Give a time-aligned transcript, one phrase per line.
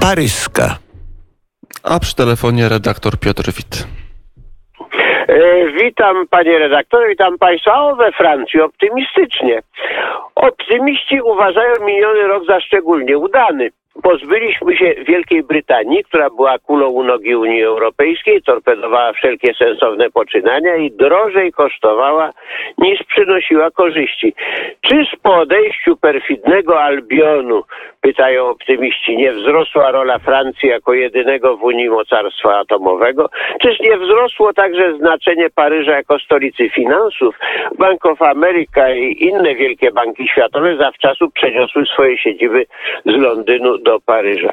[0.00, 0.78] Paryska.
[1.82, 3.86] A przy telefonie redaktor Piotr Wit.
[5.74, 7.82] Witam panie redaktorze, witam państwa.
[7.82, 9.62] O, we Francji optymistycznie.
[10.34, 13.70] Optymiści uważają miniony rok za szczególnie udany.
[14.02, 20.76] Pozbyliśmy się Wielkiej Brytanii, która była kulą u nogi Unii Europejskiej, torpedowała wszelkie sensowne poczynania
[20.76, 22.32] i drożej kosztowała
[22.78, 24.34] niż przynosiła korzyści.
[24.80, 27.62] Czyż po odejściu perfidnego Albionu,
[28.00, 33.30] pytają optymiści, nie wzrosła rola Francji jako jedynego w Unii mocarstwa atomowego?
[33.62, 37.38] Czyż nie wzrosło także znaczenie Paryża jako stolicy finansów?
[37.78, 42.66] Bank of America i inne wielkie banki światowe zawczasu przeniosły swoje siedziby
[43.06, 44.52] z Londynu do Paryża.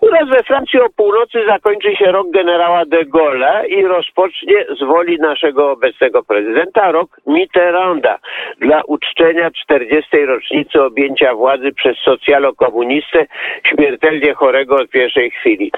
[0.00, 4.84] U nas we Francji o północy zakończy się rok generała de Gaulle'a i rozpocznie z
[4.84, 8.18] woli naszego obecnego prezydenta rok Mitterranda
[8.60, 10.26] dla uczczenia 40.
[10.26, 13.26] rocznicy objęcia władzy przez socjalokomunistę
[13.66, 15.72] śmiertelnie chorego od pierwszej chwili.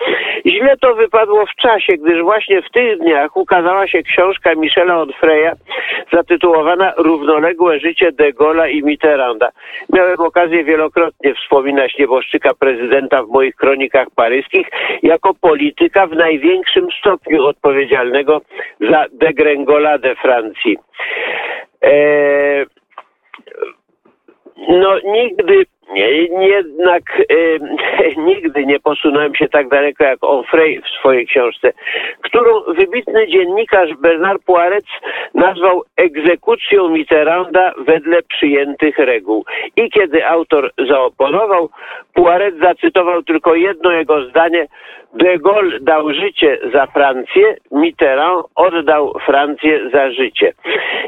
[0.46, 5.52] Źle to wypadło w czasie, gdyż właśnie w tych dniach ukazała się książka Michela Onfreya
[6.12, 9.50] zatytułowana Równoległe życie de Gaulle'a i Mitterranda.
[9.92, 14.68] Miałem okazję wielokrotnie wspominać nieboszczyka prezydenta w moich kronikach paryskich
[15.02, 18.40] jako polityka w największym stopniu odpowiedzialnego
[18.90, 20.76] za degrengoladę Francji.
[21.82, 22.66] Eee,
[24.68, 31.72] no nigdy jednak e, nigdy nie posunąłem się tak daleko jak Onfray w swojej książce,
[32.22, 34.84] którą wybitny dziennikarz Bernard Poiret
[35.34, 39.44] nazwał egzekucją Mitterranda wedle przyjętych reguł.
[39.76, 41.70] I kiedy autor zaoponował,
[42.14, 44.66] Poiret zacytował tylko jedno jego zdanie
[45.14, 50.52] De Gaulle dał życie za Francję, Mitterrand oddał Francję za życie.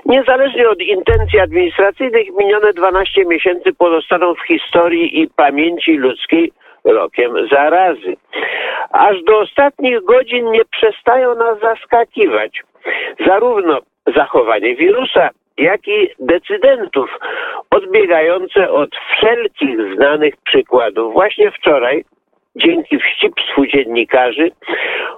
[0.07, 6.53] Niezależnie od intencji administracyjnych, minione 12 miesięcy pozostaną w historii i pamięci ludzkiej
[6.85, 8.17] rokiem zarazy.
[8.91, 12.63] Aż do ostatnich godzin nie przestają nas zaskakiwać.
[13.27, 13.79] Zarówno
[14.17, 17.11] zachowanie wirusa, jak i decydentów
[17.71, 21.13] odbiegające od wszelkich znanych przykładów.
[21.13, 22.05] Właśnie wczoraj
[22.57, 24.51] dzięki wścibstwu dziennikarzy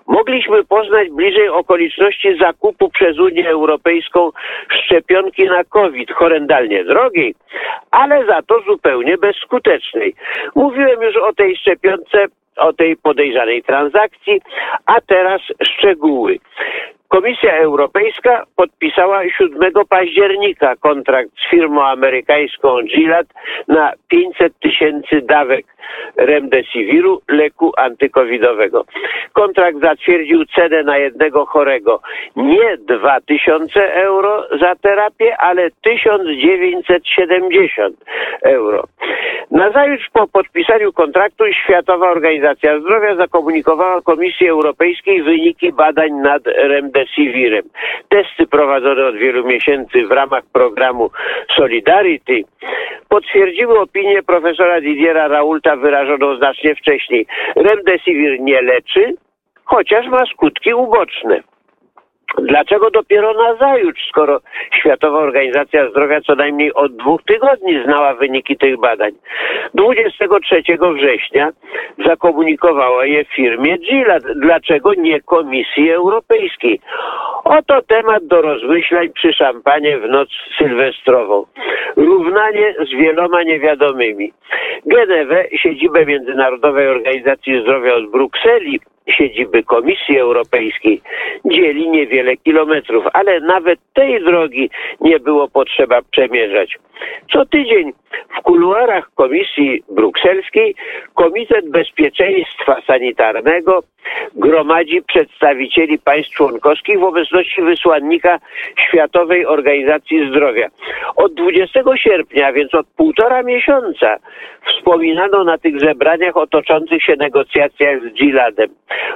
[0.07, 4.31] mogliśmy poznać bliżej okoliczności zakupu przez Unię Europejską
[4.71, 7.35] szczepionki na COVID, horrendalnie drogiej,
[7.91, 10.15] ale za to zupełnie bezskutecznej.
[10.55, 12.27] Mówiłem już o tej szczepionce
[12.57, 14.41] o tej podejrzanej transakcji,
[14.87, 16.39] a teraz szczegóły.
[17.10, 23.26] Komisja Europejska podpisała 7 października kontrakt z firmą amerykańską Gilead
[23.69, 25.66] na 500 tysięcy dawek
[26.16, 28.84] remdesiviru, leku antykowidowego.
[29.32, 32.00] Kontrakt zatwierdził cenę na jednego chorego
[32.37, 37.97] nie 2000 euro za terapię, ale 1970
[38.43, 38.84] euro.
[39.50, 47.00] Nazajutrz po podpisaniu kontraktu Światowa Organizacja Zdrowia zakomunikowała Komisji Europejskiej wyniki badań nad remdesivirem.
[48.09, 51.11] Testy prowadzone od wielu miesięcy w ramach programu
[51.56, 52.43] Solidarity
[53.09, 57.27] potwierdziły opinię profesora Didiera Raulta wyrażoną znacznie wcześniej.
[57.56, 59.15] Remdesivir nie leczy,
[59.65, 61.41] chociaż ma skutki uboczne.
[62.39, 64.41] Dlaczego dopiero na zajutrz, skoro
[64.79, 69.13] Światowa Organizacja Zdrowia co najmniej od dwóch tygodni znała wyniki tych badań?
[69.75, 70.63] 23
[70.95, 71.51] września
[72.07, 74.23] zakomunikowała je firmie Gilead.
[74.37, 76.81] Dlaczego nie Komisji Europejskiej?
[77.45, 81.45] Oto temat do rozmyślań przy szampanie w noc sylwestrową.
[81.97, 84.33] Równanie z wieloma niewiadomymi.
[84.87, 91.03] Genewę, siedzibę Międzynarodowej Organizacji Zdrowia od Brukseli, siedziby Komisji Europejskiej
[91.44, 96.78] dzieli niewiele kilometrów, ale nawet tej drogi nie było potrzeba przemierzać.
[97.32, 97.93] Co tydzień
[98.38, 100.75] w kuluarach Komisji Brukselskiej
[101.15, 103.82] Komitet Bezpieczeństwa Sanitarnego
[104.34, 108.38] gromadzi przedstawicieli państw członkowskich w obecności wysłannika
[108.88, 110.69] Światowej Organizacji Zdrowia.
[111.17, 114.17] Od 20 sierpnia, więc od półtora miesiąca,
[114.67, 118.69] wspominano na tych zebraniach o toczących się negocjacjach z Giladem.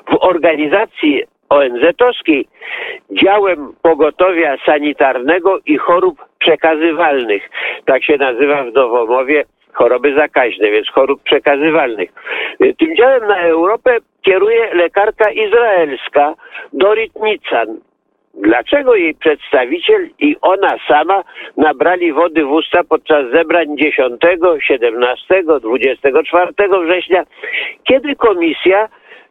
[0.07, 2.47] W organizacji ONZ-owskiej
[3.11, 7.51] działem pogotowia sanitarnego i chorób przekazywalnych.
[7.85, 12.11] Tak się nazywa w Nowomowie choroby zakaźne, więc chorób przekazywalnych.
[12.79, 16.35] Tym działem na Europę kieruje lekarka izraelska
[16.73, 17.81] Dorit Nican.
[18.35, 21.25] Dlaczego jej przedstawiciel i ona sama
[21.57, 24.21] nabrali wody w usta podczas zebrań 10,
[24.61, 26.53] 17, 24
[26.85, 27.25] września,
[27.85, 28.89] kiedy komisja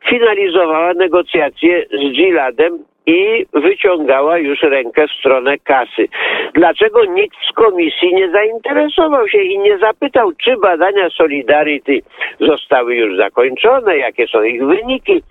[0.09, 6.07] finalizowała negocjacje z Giladem i wyciągała już rękę w stronę kasy.
[6.53, 11.99] Dlaczego nikt z komisji nie zainteresował się i nie zapytał, czy badania Solidarity
[12.39, 15.23] zostały już zakończone, jakie są ich wyniki?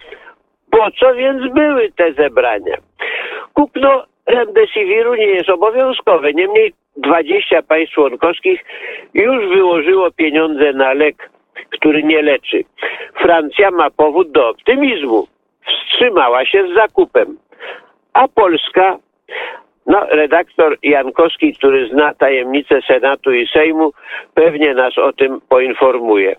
[0.71, 2.77] Po co więc były te zebrania?
[3.55, 6.33] Kupno remdesiviru nie jest obowiązkowe.
[6.33, 8.65] Niemniej 20 państw członkowskich
[9.15, 11.31] już wyłożyło pieniądze na lek,
[11.71, 12.65] który nie leczy.
[13.23, 15.27] Francja ma powód do optymizmu.
[15.67, 17.39] Wstrzymała się z zakupem.
[18.13, 18.97] A Polska,
[19.87, 23.93] no redaktor Jankowski, który zna tajemnice Senatu i Sejmu,
[24.35, 26.37] pewnie nas o tym poinformuje.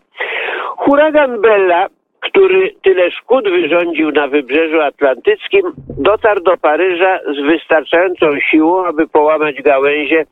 [0.78, 1.88] Huragan Bella
[2.34, 5.62] który tyle szkód wyrządził na wybrzeżu atlantyckim,
[6.00, 10.26] dotarł do Paryża z wystarczającą siłą, aby połamać gałęzie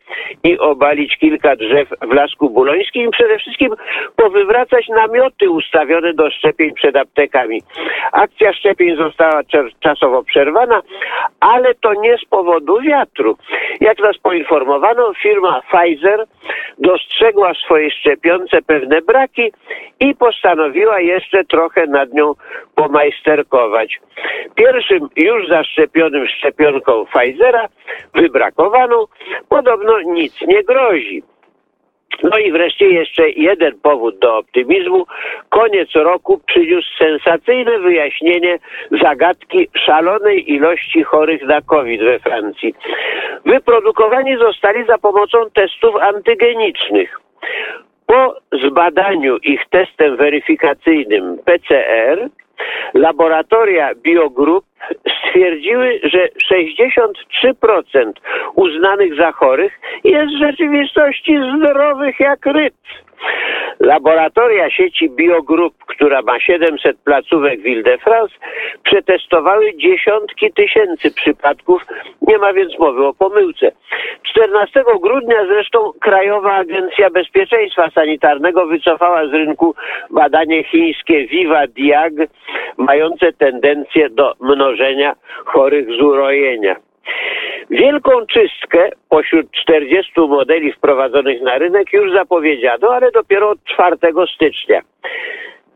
[0.44, 3.70] i obalić kilka drzew w Lasku Bulońskim i przede wszystkim
[4.16, 7.62] powywracać namioty ustawione do szczepień przed aptekami.
[8.12, 9.42] Akcja szczepień została
[9.80, 10.82] czasowo przerwana,
[11.40, 13.38] ale to nie z powodu wiatru.
[13.82, 16.26] Jak nas poinformowano, firma Pfizer
[16.78, 19.52] dostrzegła w swojej szczepionce pewne braki
[20.00, 22.34] i postanowiła jeszcze trochę nad nią
[22.76, 24.00] pomajsterkować.
[24.56, 27.68] Pierwszym już zaszczepionym szczepionką Pfizera
[28.14, 29.08] wybrakowano,
[29.50, 31.24] podobno nic nie grozi.
[32.24, 35.06] No i wreszcie jeszcze jeden powód do optymizmu.
[35.50, 38.60] Koniec roku przyniósł sensacyjne wyjaśnienie
[39.02, 42.76] zagadki szalonej ilości chorych na COVID we Francji.
[43.46, 47.21] Wyprodukowani zostali za pomocą testów antygenicznych.
[48.12, 48.36] Po
[48.68, 52.30] zbadaniu ich testem weryfikacyjnym PCR,
[52.94, 54.66] laboratoria Biogroup
[55.18, 58.12] stwierdziły, że 63%
[58.56, 62.74] uznanych za chorych jest w rzeczywistości zdrowych jak ryb.
[63.80, 68.36] Laboratoria sieci Biogroup, która ma 700 placówek w Ile-de-France,
[68.84, 71.86] przetestowały dziesiątki tysięcy przypadków.
[72.22, 73.72] Nie ma więc mowy o pomyłce.
[74.24, 79.76] 14 grudnia zresztą Krajowa Agencja Bezpieczeństwa Sanitarnego wycofała z rynku
[80.10, 82.14] badanie chińskie Viva Diag,
[82.78, 85.16] mające tendencję do mnożenia
[85.46, 86.76] chorych z urojenia.
[87.72, 93.96] Wielką czystkę pośród 40 modeli wprowadzonych na rynek już zapowiedziano, ale dopiero od 4
[94.36, 94.82] stycznia.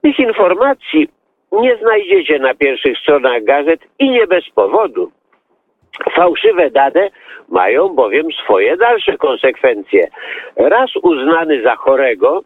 [0.02, 1.10] Tych informacji
[1.52, 5.12] nie znajdziecie na pierwszych stronach gazet i nie bez powodu.
[6.16, 7.10] Fałszywe dane
[7.50, 10.08] mają bowiem swoje dalsze konsekwencje.
[10.56, 12.44] Raz uznany za chorego,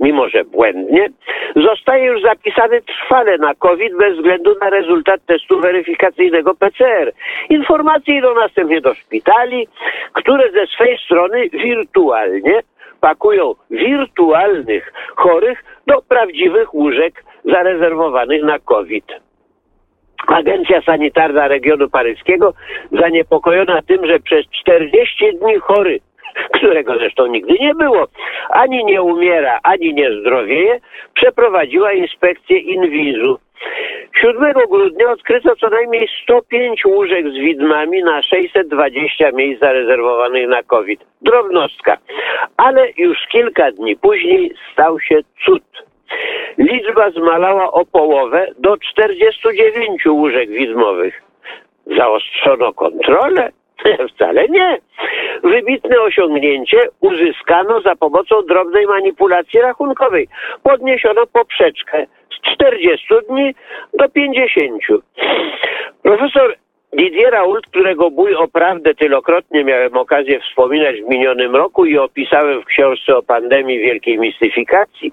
[0.00, 1.08] mimo że błędnie,
[1.56, 7.12] zostaje już zapisany trwale na COVID bez względu na rezultat testu weryfikacyjnego PCR.
[7.48, 9.68] Informacje idą następnie do szpitali,
[10.12, 12.60] które ze swej strony wirtualnie
[13.00, 19.04] pakują wirtualnych chorych do prawdziwych łóżek zarezerwowanych na COVID.
[20.26, 22.54] Agencja Sanitarna Regionu Paryskiego
[22.92, 26.00] zaniepokojona tym, że przez 40 dni chory
[26.52, 28.06] którego zresztą nigdy nie było,
[28.50, 30.80] ani nie umiera, ani nie zdrowieje,
[31.14, 33.38] przeprowadziła inspekcję inwizu.
[34.20, 41.00] 7 grudnia odkryto co najmniej 105 łóżek z widmami na 620 miejsc zarezerwowanych na COVID.
[41.22, 41.96] Drobnostka.
[42.56, 45.62] Ale już kilka dni później stał się cud.
[46.58, 51.22] Liczba zmalała o połowę do 49 łóżek widmowych.
[51.86, 53.50] Zaostrzono kontrolę?
[54.14, 54.78] Wcale nie.
[55.50, 60.28] Wybitne osiągnięcie uzyskano za pomocą drobnej manipulacji rachunkowej.
[60.62, 63.54] Podniesiono poprzeczkę z 40 dni
[63.94, 64.82] do 50.
[66.02, 66.56] Profesor
[66.92, 72.62] Didier Raoult, którego bój o prawdę tylokrotnie miałem okazję wspominać w minionym roku i opisałem
[72.62, 75.12] w książce o pandemii wielkiej mistyfikacji,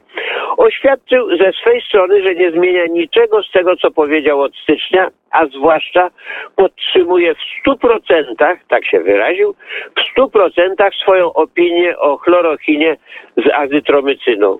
[0.57, 5.46] oświadczył ze swej strony, że nie zmienia niczego z tego, co powiedział od stycznia, a
[5.46, 6.10] zwłaszcza
[6.55, 9.55] podtrzymuje w stu procentach, tak się wyraził,
[9.98, 12.98] w stu procentach swoją opinię o chlorochinie
[13.38, 14.60] z azytromycyną.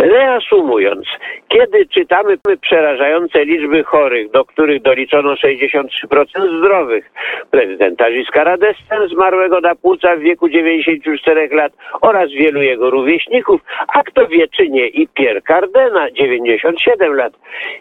[0.00, 1.06] Reasumując,
[1.48, 7.10] kiedy czytamy przerażające liczby chorych, do których doliczono 63% zdrowych,
[7.50, 14.02] prezydenta Giscard d'Estaing zmarłego na płuca w wieku 94 lat oraz wielu jego rówieśników, a
[14.02, 17.32] kto wie czy nie i Pierre Cardena, 97 lat.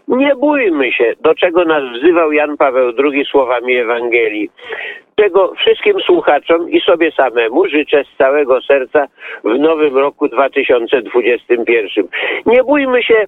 [0.08, 4.50] Nie bójmy się, do czego nas wzywał Jan Paweł II słowami Ewangelii
[5.20, 9.06] czego wszystkim słuchaczom i sobie samemu życzę z całego serca
[9.44, 12.08] w nowym roku 2021.
[12.46, 13.26] Nie bójmy się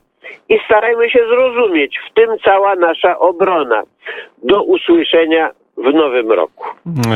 [0.50, 3.83] i starajmy się zrozumieć, w tym cała nasza obrona.
[4.43, 5.50] Do usłyszenia
[5.82, 6.64] w nowym roku.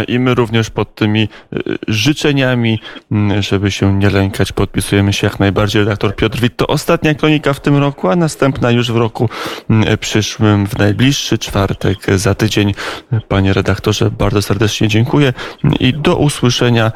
[0.08, 2.80] I my również pod tymi y, życzeniami,
[3.12, 5.82] mm, żeby się nie lękać, podpisujemy się jak najbardziej.
[5.82, 9.30] Redaktor Piotr Wit to ostatnia kronika w tym roku, a następna już w roku
[9.70, 12.74] mm, przyszłym, w najbliższy czwartek za tydzień.
[13.28, 15.34] Panie redaktorze, bardzo serdecznie dziękuję
[15.80, 16.92] i do usłyszenia